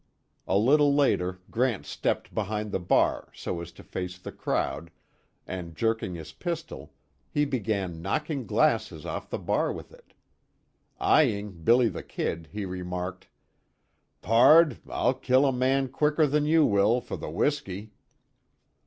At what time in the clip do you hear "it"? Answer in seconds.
9.93-10.15